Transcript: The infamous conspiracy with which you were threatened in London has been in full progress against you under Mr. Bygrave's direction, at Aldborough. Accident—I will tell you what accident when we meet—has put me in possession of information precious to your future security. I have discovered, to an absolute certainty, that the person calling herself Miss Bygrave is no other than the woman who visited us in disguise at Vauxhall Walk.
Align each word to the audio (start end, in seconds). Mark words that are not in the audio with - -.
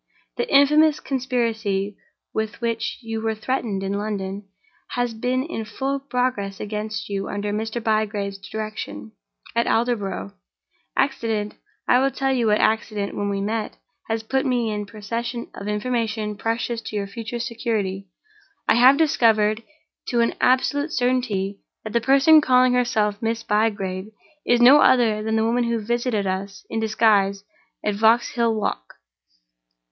The 0.35 0.49
infamous 0.51 0.99
conspiracy 0.99 1.95
with 2.33 2.59
which 2.59 2.97
you 3.03 3.21
were 3.21 3.35
threatened 3.35 3.83
in 3.83 3.93
London 3.99 4.47
has 4.93 5.13
been 5.13 5.43
in 5.43 5.63
full 5.63 5.99
progress 5.99 6.59
against 6.59 7.07
you 7.07 7.29
under 7.29 7.53
Mr. 7.53 7.79
Bygrave's 7.83 8.39
direction, 8.39 9.11
at 9.55 9.67
Aldborough. 9.67 10.33
Accident—I 10.97 11.99
will 11.99 12.09
tell 12.09 12.33
you 12.33 12.47
what 12.47 12.57
accident 12.57 13.15
when 13.15 13.29
we 13.29 13.41
meet—has 13.41 14.23
put 14.23 14.43
me 14.43 14.71
in 14.71 14.87
possession 14.87 15.51
of 15.53 15.67
information 15.67 16.35
precious 16.35 16.81
to 16.81 16.95
your 16.95 17.05
future 17.05 17.37
security. 17.37 18.07
I 18.67 18.77
have 18.77 18.97
discovered, 18.97 19.61
to 20.07 20.19
an 20.21 20.33
absolute 20.41 20.91
certainty, 20.91 21.59
that 21.83 21.93
the 21.93 22.01
person 22.01 22.41
calling 22.41 22.73
herself 22.73 23.21
Miss 23.21 23.43
Bygrave 23.43 24.07
is 24.47 24.59
no 24.61 24.79
other 24.79 25.21
than 25.21 25.35
the 25.35 25.45
woman 25.45 25.65
who 25.65 25.79
visited 25.79 26.25
us 26.25 26.65
in 26.71 26.79
disguise 26.79 27.43
at 27.85 27.93
Vauxhall 27.93 28.55
Walk. 28.59 28.95